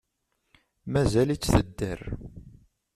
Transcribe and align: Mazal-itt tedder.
Mazal-itt 0.91 1.47
tedder. 1.53 1.99